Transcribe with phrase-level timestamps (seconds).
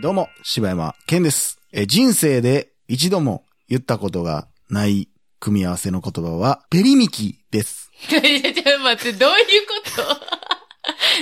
[0.00, 1.58] どうも、柴山健です。
[1.72, 5.08] え人生で一度も言ったことがない
[5.40, 7.90] 組み合わせの言葉は、ペリミキです。
[8.08, 9.74] ち ょ、ちょ、ちょ、待って、どういうこ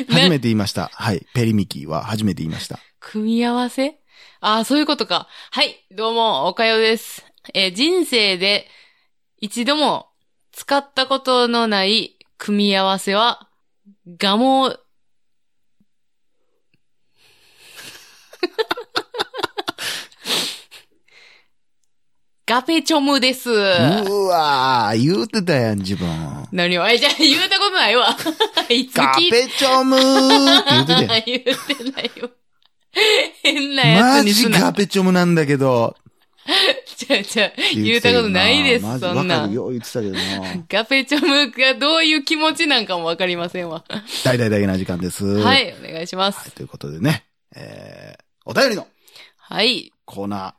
[0.06, 0.12] と？
[0.12, 0.90] 初めて言いました。
[0.92, 1.26] はい。
[1.34, 2.78] ペリミキは初めて言いました。
[3.00, 3.98] 組み合わせ？
[4.40, 5.28] ああ、そういうことか。
[5.50, 7.24] はい、どうも、おかよです。
[7.54, 8.68] えー人生で
[9.38, 10.08] 一度も
[10.52, 13.48] 使ったことのない組み合わせは、
[14.18, 14.76] ガモ、
[22.54, 23.50] ガペチョムです。
[23.50, 23.54] う
[24.26, 26.08] わー、言うてたやん、自分。
[26.52, 28.16] 何を、え、 じゃあ言うたことないわ。
[28.68, 31.18] い つガペチョムーって言うてた。
[31.26, 32.30] 言ってないよ。
[33.42, 34.60] 変なやマジつにすな。
[34.60, 35.96] ガペチョムなんだけど。
[36.96, 39.54] ちゃちゃ、言うたことないです、マジそんなわかる。
[39.54, 40.64] よ、言ってたけどな。
[40.68, 43.82] ガペチョムがどういう気持ちなんかもわかりませんわ。
[44.24, 45.26] 大々だけな時間です。
[45.26, 45.70] ははい。
[45.70, 46.52] い、お願いします。
[46.52, 47.24] ということでね、
[47.56, 48.86] えー、お便りの
[49.38, 49.90] はい。
[50.04, 50.54] コーナ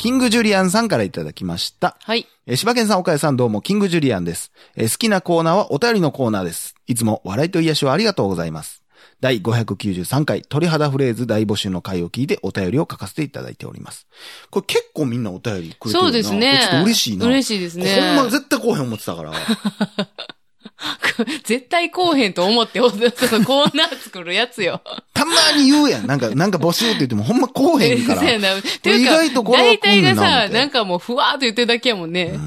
[0.00, 1.98] キングジュリアンさんからいただきました。
[2.04, 2.26] はい。
[2.46, 4.50] えー柴犬さん、岡谷さんどうも、キングジュリアンです。
[4.74, 6.74] えー好きなコーナーはお便りのコーナーです。
[6.86, 8.82] いつも笑いと癒しをありがとうございます。
[9.20, 14.06] 第593回鳥肌フレーズ大募集の回を聞いてお便りを書かせていただいております。
[14.48, 16.60] これ結構みんなお便りくれてるなそうですね。
[16.62, 17.26] ちょっと嬉しいな。
[17.26, 18.14] 嬉しいですね。
[18.16, 19.32] ほんま絶対こうへん思ってたから。
[21.44, 24.82] 絶対こうへんと思って、そのコーナー作るやつよ。
[25.14, 26.06] たまに言うやん。
[26.06, 28.20] なんか、なんか募集って言ってもほんまこうへんから。
[28.22, 28.60] そうやな。
[28.82, 32.38] ていうか、意外とこれは大体が来んねんなさ、なんかもうふわーっと言ってるだけやもんね。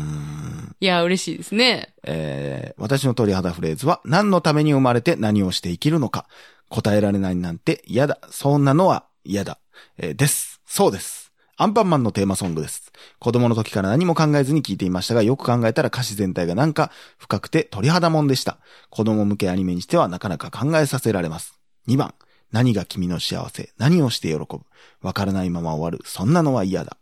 [0.80, 1.94] いや、嬉しいですね。
[2.04, 6.26] えー私の鳥肌フレーズは、何のために生まれて何をして生きるのか。
[6.70, 8.18] 答えられないなんて嫌だ。
[8.32, 9.60] そんなのは嫌だ。
[9.98, 10.60] えーです。
[10.66, 11.23] そうです。
[11.56, 12.92] アンパンマンのテーマソングです。
[13.20, 18.58] 子供の時から何も考えずに聞いていましたが、よく考えたら歌詞全体がなんか深くて鳥肌もんでした。
[18.90, 21.60] 子供向けアニメにしてはなかなか考えさせられます。
[21.88, 22.16] 2番。
[22.52, 24.62] 何が君の幸せ何をして喜ぶ
[25.02, 26.00] わからないまま終わる。
[26.06, 26.98] そんなのは嫌だ。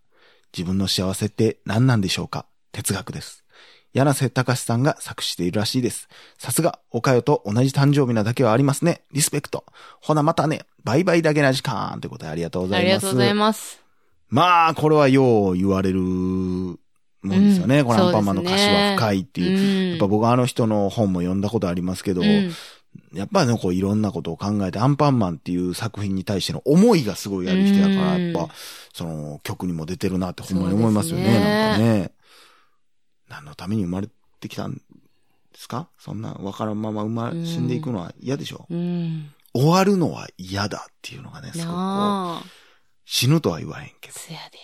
[0.57, 3.43] 自分の幸せって何なんでしょうか哲学です。
[3.93, 6.07] 柳瀬隆さんが作詞しているらしいです。
[6.37, 9.01] さすが、おかよと同じ誕生日なだけはありますね。
[9.11, 9.65] リスペクト。
[9.99, 10.61] ほなまたね。
[10.83, 11.99] バイバイだけな時間。
[11.99, 12.83] ということでありがとうございます。
[12.83, 13.80] ありがとうございます。
[14.31, 16.77] まあ、これはよう言われるもん
[17.23, 17.81] ですよね。
[17.81, 19.57] うんこのアンパンマンの歌詞は深いっていう。
[19.57, 22.51] うんやっぱ僕あの人の本も読んだことありますけど、うん
[23.13, 28.53] やっぱね、こういろんなことを考えて、アンパンマンっていう作品に対しての思いがすごいある人やから、うんやっぱ、
[28.93, 32.11] その曲にも出てるなってほんまに思いますよね、ねなんかね。
[33.29, 34.09] 何のために生まれ
[34.41, 34.81] てきたんで
[35.53, 35.87] すか？
[35.99, 39.29] そんなわからんまま生まうん死んでいくのは嫌でしょ、うん。
[39.53, 41.71] 終わるのは嫌だっていうのがね、すごくこ。
[43.13, 44.57] 死ぬとは言わへんけそやで。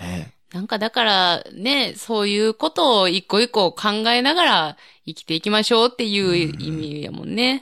[0.00, 0.06] ど。
[0.06, 7.56] ねなんかだからね、そういうことを一個一個考えながら生きていきましょうっていう意味やもんね。
[7.58, 7.60] っ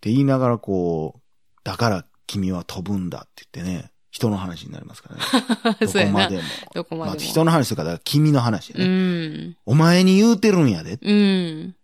[0.00, 1.20] て言いながらこう、
[1.64, 5.76] だから君は飛ぶんだって言ってね、人の話になりますからね。
[5.78, 6.36] どこまで。
[6.36, 6.42] も。
[6.74, 7.16] どこまでも。
[7.16, 9.56] まあ、人の話とか、だから君の話やうね、ん。
[9.66, 10.98] お前に言うてるんやで。
[11.02, 11.76] うん。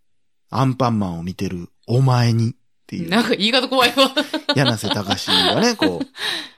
[0.48, 2.54] アンパンマンを見てるお前にっ
[2.86, 3.10] ていう。
[3.10, 4.10] なんか言い方怖いわ。
[4.56, 6.06] 柳瀬隆がね、こう、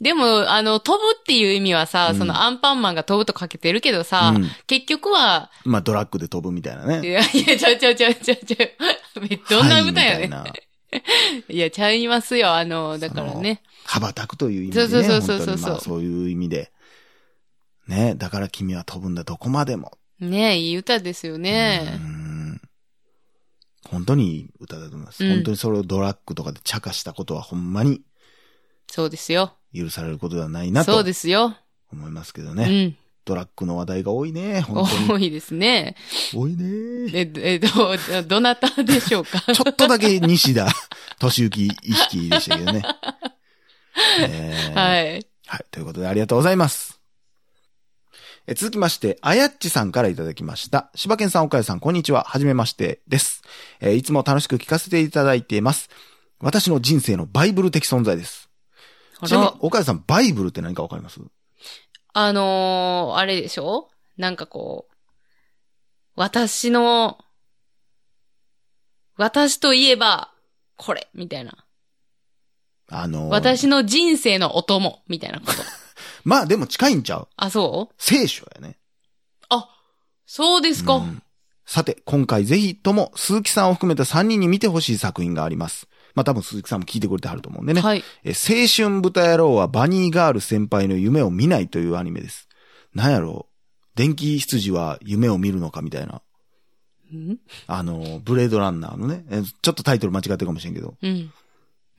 [0.00, 7.08] でも、あの、飛ぶっていう意味はさ、うんそのアンパンマンが飛ぶとかけてるけどさ、うん結局は、まあドラッグで飛ぶみたいないね。
[7.10, 9.20] や、いや、ちゃう ちゃうちゃうちゃうちゃう。
[9.20, 10.30] めどんな歌やねん。
[10.32, 10.68] はいみたい
[11.48, 12.52] いや、ちゃいますよ。
[12.54, 13.62] あの、だからね。
[13.84, 14.88] 羽ばたくという意味でね。
[14.88, 16.72] そうそうそうそうそう本当にまあそういう意味で。
[17.88, 19.98] ね、だから君は飛ぶんだ、どこまでも。
[20.20, 21.78] ねいい歌ですようね。
[21.98, 22.60] ん
[23.88, 25.24] 本当にいい歌だと思います。
[25.24, 28.00] うん本当にそれをドラッグとかで茶化したことはほんまに
[28.94, 29.54] そうですよ。
[29.74, 31.56] 許されることではないなとそうですよ。
[31.92, 32.84] 思いますけどうね。
[32.86, 32.96] ん。
[33.24, 34.60] ドラッグの話題が多いね。
[34.60, 35.08] 本当に。
[35.08, 35.96] 多いですね。
[36.32, 37.10] 多いね。
[37.12, 37.68] え、え、ど、
[38.28, 39.40] どなたでしょうか？
[39.52, 40.68] ちょっとだけ西田
[41.20, 42.82] 敏行意識でしたけどね。
[44.28, 45.26] えーはい。
[45.46, 45.64] はい。
[45.72, 47.00] ということでありがとうございます。
[48.46, 50.92] え続きまして、あやっちさんからいただきました。
[50.94, 52.22] 柴犬さん、岡谷さん、こんにちは。
[52.28, 53.42] はじめましてです。
[53.80, 55.88] えーいつも楽しく聞かせていただいています。
[56.38, 58.50] 私の人生のバイブル的存在です。
[59.20, 61.20] あちなみにら、、岡谷さん、バイブルって何かわかります？
[62.12, 63.88] あのー、あれでしょ？
[64.16, 64.94] なんかこう、
[66.16, 67.18] 私の、
[69.16, 70.30] 私といえば、
[70.76, 71.64] これ、みたいな。
[72.90, 75.52] あのー私の人生のお供、みたいなこと。
[76.24, 77.28] まあでも近いんちゃう？
[77.36, 77.94] あ、そう？
[77.98, 78.78] 聖書やね。
[79.48, 79.68] あ、
[80.26, 80.94] そうですか。
[80.96, 81.22] うん
[81.66, 85.88] さて、今回ぜひとも鈴木さんを含めた3人に見てほしい作品があります。
[86.14, 87.80] まあ多分鈴木さんも聞いてくれてはると思うんでね。
[87.80, 88.02] はい。
[88.24, 92.48] え青春豚野郎はバニーガール先輩の夢を見ないというアニメです。
[92.94, 93.54] なんやろう
[93.96, 96.22] 電気羊は夢を見るのかみたいな。
[97.12, 97.38] うん？
[97.66, 100.94] あの、ブレードランナーのね、えちょっとタイトル間違ってるかもしれんけど。
[101.02, 101.32] うん。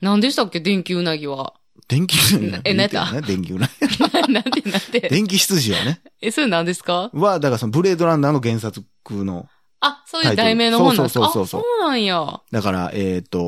[0.00, 0.60] 何でしたっけ？
[0.60, 1.54] 電気うなぎは。
[1.88, 3.68] 電気羊え何やったね、電気うな
[4.28, 5.08] なんでなんで？
[5.10, 6.00] 電気羊はね。
[6.20, 9.46] え、それ何ですかは、だからそのブレードランナーの原作の、
[9.80, 11.26] あ、そういう題名の本なんですか？
[11.26, 12.40] そうそうそうそうあ、そうなんや。
[12.50, 13.38] だから、えっ、と、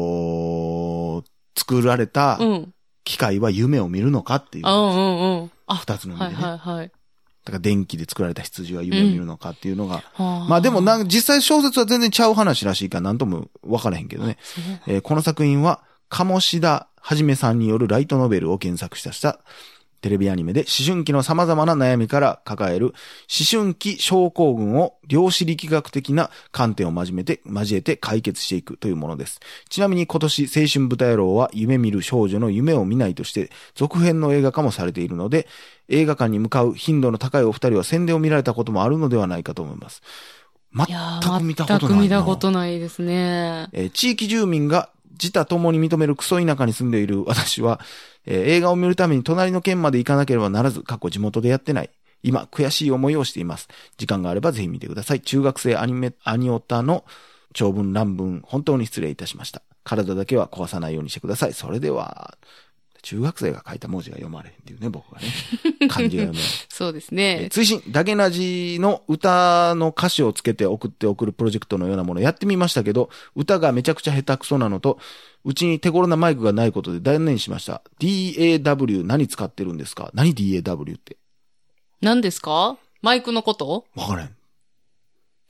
[1.58, 2.74] 作られたうん。
[3.04, 5.50] 機械は夢を見るのかっていうあ、うんうんうん。
[5.66, 6.42] あ、二つの意味でね。
[6.42, 6.92] はいはいはい。
[7.48, 14.36] だから電気で作られた羊は夢を見るのかっていうのが、はまあでもな、実際小説は全然ちゃう話らしいから何とも分からへんけどね。
[14.86, 19.40] えーこの作品は、鴨志田はじめさんによるライトノベルを原作したした
[20.00, 22.94] テレビアニメで思春期の様々な悩みから抱える思
[23.50, 29.40] 春期症候群を量子力学的な観点を交めて、交えて解決していくというものです。
[29.68, 35.46] ちなみに今年青春豚野郎は夢見る少女の夢を見ないとして続編の映画化もされているので、
[35.88, 40.02] 映画館に向かう頻度の高いお二人は宣伝を見られたこともあるのではないかと思います。
[40.74, 43.68] 全く見たことないな全く見たことないですね。
[43.72, 47.80] えー地域住民が自他共に認めるクソ田舎に住んでいる私は、
[48.24, 51.90] えー映画を見るために隣の県まで行かなければならず、過去地元でやってない。
[52.22, 53.68] 今、悔しい思いをしています。
[53.96, 55.20] 時間があればぜひ見てください。
[55.20, 57.04] 中学生アニメ、アニオタの
[57.52, 59.62] 長文乱文、本当に失礼いたしました。
[59.84, 61.52] 体だけは壊さないようにしてください。
[61.52, 62.36] それでは、
[63.02, 65.26] 中学生が書いた文字が読まれへんっていうね、僕がね。
[65.88, 66.42] 漢字が読めない。
[66.68, 67.48] そうですえね。
[67.50, 74.98] 追伸、ダゲナジの歌の歌詞をつけて送って送るプロジェクトのようなものをやってみましたけど、歌がめちゃくちゃ下手くそなのと、
[75.44, 77.82] うちに手頃なマイクがないことで断念しました。
[78.00, 80.10] DAW 何使ってるんですか？
[80.14, 81.16] 何 DAW って？
[82.00, 82.76] 何ですか？
[83.02, 83.86] マイクのこと？
[83.94, 84.34] わからん。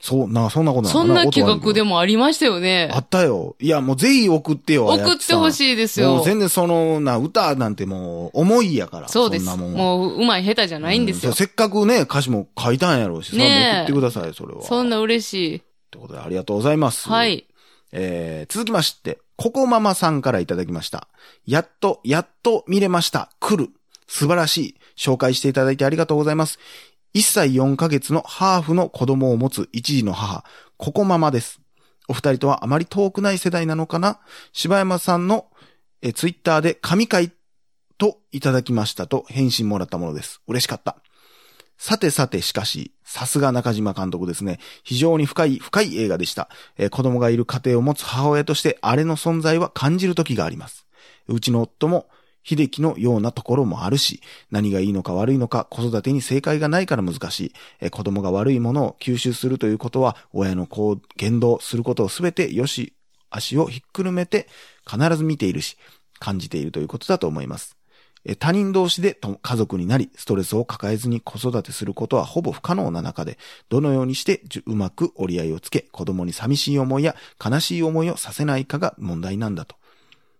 [0.01, 1.89] そう、な、そんなことなのそんな企画でも。
[1.89, 2.99] もありましたよねあ。
[2.99, 3.55] ったよ。
[3.59, 4.87] いや、もうぜひ送ってよ。
[4.87, 5.53] 送ってほい。
[5.53, 6.15] しいですよ。
[6.15, 9.09] もう全然その、な、歌なんてもう、重いやから。
[9.09, 9.43] そうです。
[9.43, 11.35] んなもんはもう、うまい下手じゃないんですよう。
[11.35, 14.61] せっかくね、歌詞も書いたんやろうし、それはも送ってください、それは。
[14.63, 15.61] そんな嬉しい。
[15.91, 17.09] ということで、ありがとうございます。
[17.09, 17.45] はい。
[17.91, 21.07] えー、続きまして、ココママさんからいただきました。
[21.45, 23.29] やっと、やっと見れました。
[23.39, 23.69] 来る。
[24.07, 24.75] 素晴らしい。
[24.97, 26.59] 紹介していただいてありがとうございます。
[27.15, 30.43] 1歳4ヶ月のハーフの子供を持つ一児の母、
[30.77, 31.59] ココママです。
[32.07, 34.19] お二人とはあまり遠くない世代なのかな？
[34.53, 35.47] 柴山さんの
[36.01, 37.31] えツイッターで神回
[37.97, 40.41] といただきましたと返信もらったものです。
[40.47, 40.97] 嬉しかった。
[41.77, 44.59] さてさてしかし、さすが中島監督ですね。
[44.83, 46.49] 非常に深い、深い映画でした。
[46.77, 50.85] え子供がいる家庭を持つ母親として、あれの存在は感じる時があります。
[51.27, 52.09] うちの夫も、
[52.43, 54.21] 秀樹のようなところもあるし、
[54.51, 57.53] 何がいいのか悪いのか、子育てに正解がないから難しい。
[57.81, 62.93] え子供が悪いものを吸収するということは、親の行言動することをすべてよし、
[63.29, 64.47] 足をひっくるめて
[64.89, 65.77] 必ず見ているし、
[66.19, 67.79] 感じているということだと思います。
[68.37, 73.37] 他人同士で家族になり、ストレスを抱えずに子育てすることはほぼ不可能な中で、
[73.69, 79.78] どのようにしてうまく折り合いをつけ、子供に寂しい思いや悲しい思いをさせないかが問題なんだと。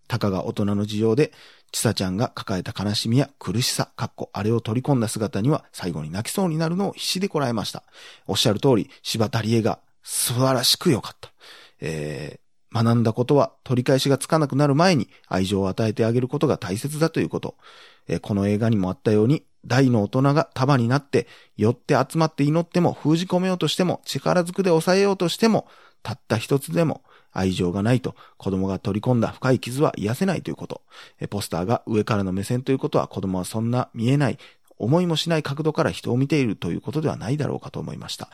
[0.10, 1.32] たかが大人の事情で、
[1.72, 7.84] ちさちゃんが抱えた悲しみや苦しさ、かっこあれを取り込んだ姿には最後に泣きそうになるのを必死でこらえました。
[8.28, 11.32] おっしゃる通り、柴田理恵が素晴らしく良かった。
[11.80, 17.56] えー学んだことは取り返しがつかなくなる前に愛情を与えてあげることが大切だということ。
[18.08, 21.28] えーこの映画にもあったように、大の大人が束になって、
[21.58, 25.68] 寄って集まって祈っても封じ込めようとしても、力ずくで抑えようとしても、
[26.04, 30.82] たった一つでも愛情がないと子供が取り込んだ深い傷は癒せないということ。
[31.30, 34.38] ポスターが上からの目線ということは子供はそんな見えない、
[34.78, 38.30] 思いもしない角度から人を見ているということではないだろうかと思いました。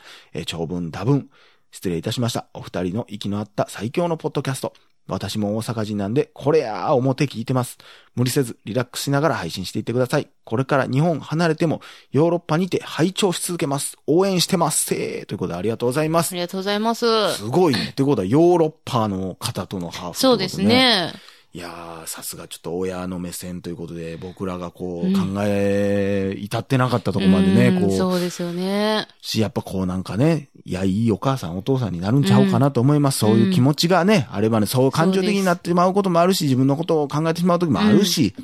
[0.46, 1.28] 長文多文、
[1.70, 2.46] 失礼いたしました。
[2.54, 4.72] お二人の息の合った最強のポッドキャスト。
[5.08, 7.78] 私も大阪人なんで、これやー表聞いてます。
[8.14, 10.28] 無理せず、リラックスしながら配信していってください。
[10.44, 11.80] これから日本離れても、
[12.12, 13.96] ヨーロッパにて拝聴し続けます。
[14.06, 14.86] 応援してます。
[14.86, 16.32] せーということでありがとうございます。
[16.32, 17.34] ありがとうございます。
[17.34, 17.88] すごいね。
[17.90, 20.60] ってことは、ヨーロッパの方とのハーフ、そうです。
[20.60, 21.12] ね。
[21.52, 29.08] いやー、さすがちょっと親の目線ということで、僕らがこう、うん考え、至ってなかったところまでね、うんこう、そうですよね。
[29.22, 33.18] し、やっぱこうなんかね、いや、いいお母さん、お父さんになるんちゃうかなと思います。
[33.18, 38.34] そういう気持ちがね、あればね、そう感情的になってしまうこともあるし、自分のことを考えてしまう時もあるし、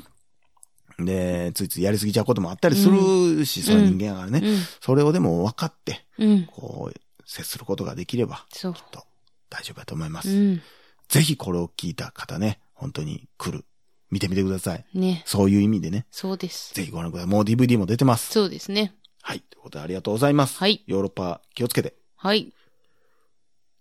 [0.99, 4.57] で、ついついやりすぎちゃうこともあったりするし、そういう人間やからね、うん。
[4.81, 6.45] それをでも分かって、うん。
[6.45, 8.73] こう、接することができれば、そう。
[8.91, 9.03] と
[9.49, 10.29] 大丈夫だと思います。
[10.29, 10.61] うん。
[11.09, 13.65] ぜひこれを聞いた方ね、本当に来る。
[14.11, 14.85] 見てみてください。
[14.93, 15.23] ね。
[15.25, 16.73] そういう意味でね、そうです。
[16.75, 17.29] ぜひご覧ください。
[17.29, 18.31] もう DVD も出てます。
[18.31, 18.93] そうですね。
[19.23, 19.39] はい。
[19.39, 20.59] ということでありがとうございます。
[20.59, 20.83] はい。
[20.85, 21.95] ヨーロッパ気をつけて。
[22.15, 22.53] はい。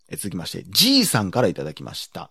[0.09, 2.31] え続きまして、G さんからいただきました。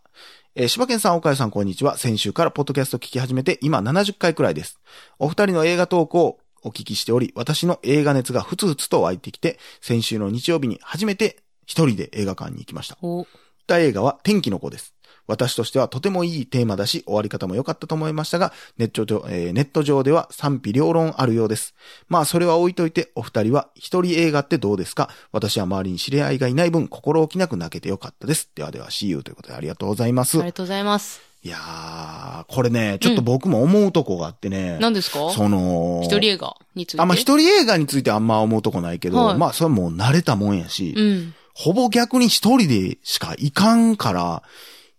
[0.55, 1.97] えー、柴犬さん、岡谷さん、こんにちは。
[1.97, 4.79] 先週からポッドキャスト聞き始めて、今70回くらいです。
[5.19, 12.97] お二人の映画トークをお聞きしており、私の映画熱がふつふつと湧いてきて、先週の日曜日に初めて一人で映画館に行きました。
[13.01, 13.25] お、
[13.67, 14.93] た映画は天気の子です。
[15.31, 21.73] 私としてはとてもいいテーマだし、終わり方も良かったと思いましたが、ネット上,、えーネット上では賛否両論あるようです。
[22.09, 25.09] まあ、それは置いといて、お二人は一人映画ってどうですか？
[25.31, 28.49] 私は周りに知り合いがいない分、心置きなく泣けてよかったです。
[28.53, 30.37] ではでは、See you ということでありがとうございます。
[30.37, 31.21] いありがとうございます。
[31.43, 35.31] やー、これね、ちょっと僕も思うとこがあってね、何ですか？
[35.31, 37.01] その、一人映画について？
[37.01, 41.33] あ、まあ、一人映画についてあんま思うとこないけど、はいまあ、それはもう慣れたもんやし、うん。
[41.53, 44.43] ほぼ逆に一人でしか行かんから、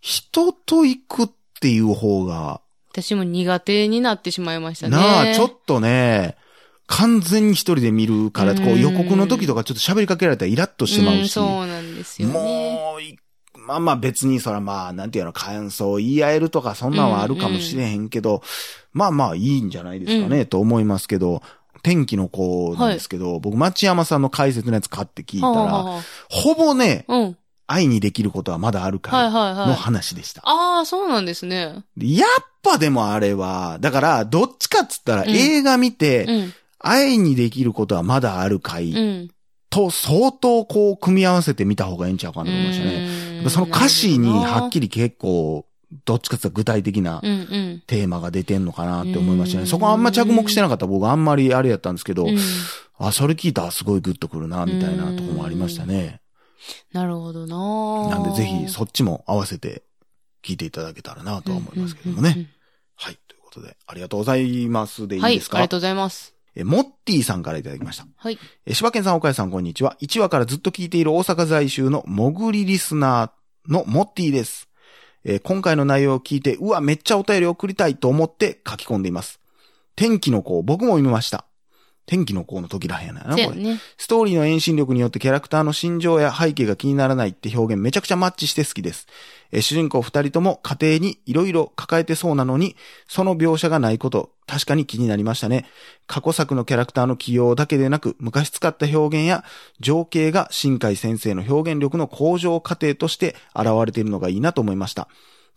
[0.03, 1.29] 人と行くっ
[1.61, 2.59] ていう方が、
[2.91, 4.97] 私も苦手になってしまいましたね。
[4.97, 6.35] なあ、ちょっとね、
[6.87, 12.33] 完全に一人で見るから、こううん予告の時とかちょっと喋りかけられたらイラッとしてまうし、んそうなんですよね。
[12.33, 13.17] もうい、
[13.65, 18.41] まあまあ別にそらまあ、なんていうの、感想を言い合えるとかそんなんはあるかもしれへんけど、
[18.91, 21.41] まあまあいいんじゃないですかね、と思いますけど、
[21.81, 27.37] 天気の子なんですけど、僕町山さんの解説のやつ買って聞いたら、はあはほぼね、あうん。
[27.67, 29.67] 愛にできることはまだあるかはいいはいはい。
[29.67, 30.41] の話でした。
[30.45, 31.83] ああ、そうなんですね。
[31.97, 36.53] でやっぱでもあれは、だから、どっちかっつったらうん映画見て、うん。
[36.79, 39.29] 愛にできることはまだあるかい、うん。
[39.69, 43.41] と相当こう組み合わせてみた方がいいんちゃうかなと思いましたね。
[43.43, 44.69] ねその歌詞にはっり。
[44.69, 45.65] きり結構、
[46.05, 47.21] どっちかって具体的な。
[47.21, 49.61] テーマが出てんのかなって思いましたね。
[49.63, 52.37] うんそこあんま着目してなかった僕あんまりあれやったんですけど、うん
[52.97, 56.21] あ、それ聞いたらすごいグッとくるな、みたいなとこもありましたね。
[56.91, 59.83] なるほどななんでぜひそっちも合わせて
[60.43, 62.29] 聞いていただけたらなとは思いますけどもね。
[62.29, 62.49] うんうんうん
[62.95, 63.19] はい。
[63.27, 66.33] ということで、ありがとうございますでいいはい、ですか、ありがとうございます。
[66.55, 68.05] え、モッティさんからいただきました。
[68.15, 68.37] はい。
[68.65, 69.97] え、柴犬さん、岡谷さん、こんにちは。
[70.01, 74.69] 1話からずっと聞いている大阪在住のもぐりリスナーのモッティです。
[75.25, 79.39] えー今回の内容を聞いて、うわ、めっちゃお便り送りたいと思って書き込んでいます。
[79.95, 81.45] 天気の子、僕も見ました。
[82.05, 83.45] 天気の子の時らへんやな、これ。
[83.97, 89.07] ストーリーの遠心力によってキャラクターの心情や背景が気にならないって表現めちゃくちゃマッチして好きです。
[89.51, 92.75] えー主人公二人とも家庭に色々抱えてそうなのに、
[93.07, 95.65] その描写がないこと、確かに気になりましたね。
[96.07, 99.43] 過去作のキャラクターの起用だけでなく、昔使った表現や
[99.79, 105.07] 情景が新海先生の表現力の向上過程として現れているのがいいなと思いました。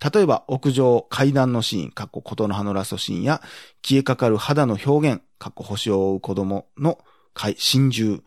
[0.00, 3.41] 例えば、屋上、階段のシーン、かっことの葉のラストシーンや、
[3.83, 6.99] 消えかかる肌の表現、かっこ星を追う子供の
[7.35, 8.23] 怪心中、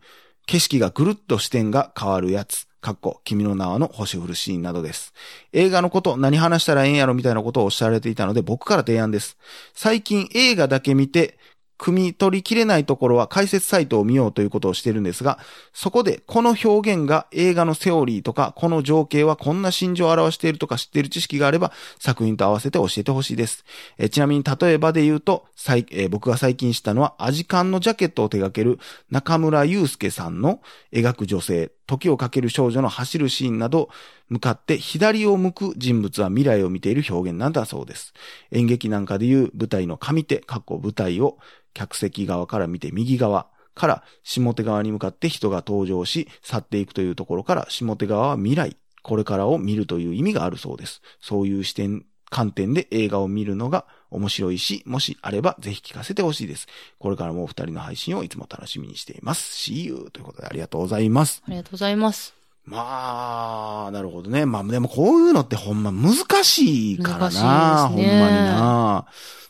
[0.46, 5.12] 景色がぐるっと視点が変わるやつ、かっこ君の名はの星降るシーンなどです。
[5.52, 9.36] 映画のこと、何話したらええんやろみたいなことをおっしゃられていたので、僕から提案です。
[9.74, 11.38] 最近映画だけ見て、
[11.80, 15.38] 汲み取りきれないところは解説サイトを見ようということをしているんですが、
[15.72, 23.64] そこでこの表現が映画のセオリーとか、この情景はこんな心情を表しているとか知っている知識があれば、作品と合わせて教えてほしいです。
[23.96, 25.46] えちなみに例えばで言うと、
[25.90, 28.78] え僕が最近知ったのは、アジカンのジャケットを手掛ける
[29.10, 30.60] 中村祐介さんの
[30.92, 33.90] 描く女性、時をかける少女の走るシーンなど、
[34.28, 38.14] 向かって左を向く人物は未来を見ている表現なんだそうです。
[38.52, 41.38] 演劇なんかでいう舞台の上手、過去舞台を
[41.74, 51.02] 客席側から見て右側から下手側に向かって人が登場し去っていくというところから下手側は未来、これからを見るという意味があるそうです。
[51.20, 56.66] そういう視点、観点で映画を見るのが面白いし、もしあればぜひ聞かせてほしいです。
[56.98, 59.70] これからもお二人の配信をいつも楽しみにしています。
[59.70, 60.10] See you!
[60.12, 61.42] ということでありがとうございます。
[61.46, 62.34] ありがとうございます。
[62.64, 64.46] まあ、なるほどね。
[64.46, 67.90] まあでもこういうのってほんま難しいから難しいな。
[67.90, 69.06] ですねほんまにな。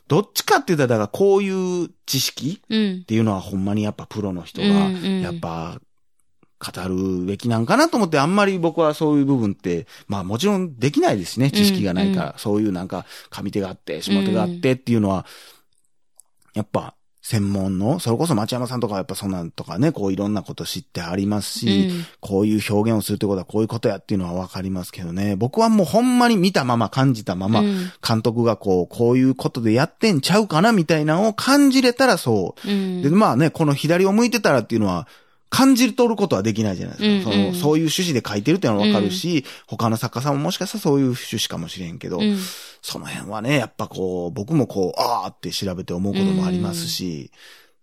[0.09, 3.05] どっちかって言ったら、だからこういう知識うんっ。
[3.05, 5.81] ていうのはほんまにやっぱプロの人がやっぱ
[6.61, 15.25] 語るべきなんかなと思って、あんまり僕はそういう部分って、まあもちろんできないですしね、知識がないから、うそういうなんか上手があって、下手があってっていうのは、
[16.55, 25.37] やっぱ専門の、それこそ町山さんとかはやっぱそんなんとかね、こういろんなこと知ってありますし、うんこういう表現をするってことはこういうことやっていうのはわかりますけどね。
[25.37, 32.71] 僕はもうほんまに見たまま感じたまま、うん監督がこう、こういうことでやってんちゃうかなみたいなのを感じれたらそう。
[32.71, 33.03] うん。
[33.03, 35.07] で、まあね、この左を向いてたらっていうのは、
[35.51, 37.31] 感じ取ることはできないじゃないですか。
[37.33, 37.53] うんうん。
[37.53, 42.39] そのそういう趣旨で書いてるっていうのはわかるし、他の作家さんももしかしたらそういう趣旨かもしれんけど、うん。
[42.83, 47.31] その辺はね、やっぱこう、僕もこう、あーって調べて思うこともありますし、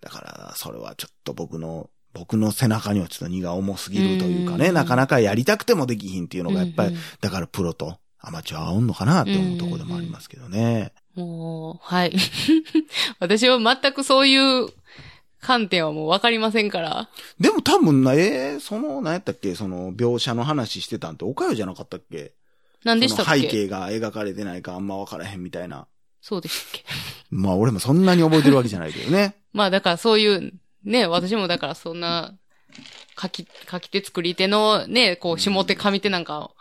[0.02, 4.74] だから、それはちょっと僕の、僕の背中にはちょっと荷が重すぎるというかね、うん。
[4.74, 7.02] なかなかやりたくてもできひんっていうのがやっぱり、うんうん。
[7.22, 10.94] だからプロとアマチュアはおんのかなって思うところでもありますけどね。
[11.16, 12.14] もう、はい。
[13.20, 14.70] 私は全くそういう
[15.40, 17.10] 観点はもうわかりませんから。
[17.40, 19.56] でも多分な、えー、その、何やったっけ？
[19.56, 22.34] その、描写の話してたんって、おかよじゃなかったっけ？
[22.84, 23.42] 何でしたっけ？
[23.42, 25.88] 背景が描かれてないかあんま分からへんみたいな。
[26.22, 26.86] そうでしたっけ？
[27.30, 29.36] まあ俺もそんなに覚えてるわけじゃないけどね。
[29.54, 30.54] まあだからそういう、
[30.84, 32.34] ね、私もだからそんな、
[33.20, 36.52] 書き、書き手作り手のね、こう、下手上手なんか、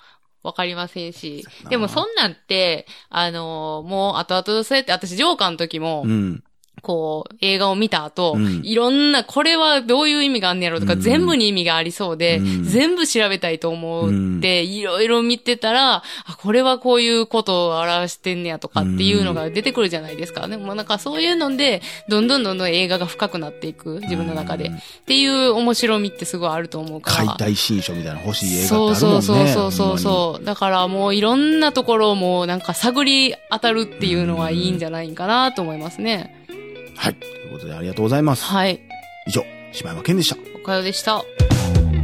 [0.42, 6.45] わかりませんしでもそんなんって、あのーもう後々そうやって、私ジョーカーの時も、うん。
[6.87, 16.02] こう、映画を見た後、うんいろんな、これはどういう意味があんねやろとか、うん全部に意味がありそうで、うん全部調べたいと思って、いろいろ見てたら、あ、
[16.40, 20.47] これはこういうことを表してんねやとかっていうのが出てくるじゃないですか。
[20.47, 24.66] でもなんかそういうので、どんどんどんどん映画が深くなっていく、自分の中で。
[24.66, 27.26] うんっていう面白みってすごいあると思うから。
[27.28, 29.23] 解体新書みたいな欲しい映画ってそうあるもんね。
[29.23, 30.45] そうそうそうそう。
[30.45, 36.45] だからもういろんなところをもうなんか探り当たるっていうのはいいんじゃないかなと思いますね。
[36.96, 37.14] にはい。
[37.14, 38.44] ということでありがとうございます。
[38.44, 38.80] はい。
[39.26, 40.36] 以上、柴山健でした。
[40.54, 41.22] おかよでした。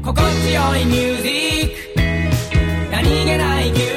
[0.04, 3.91] 心地よいミュージック何気ない休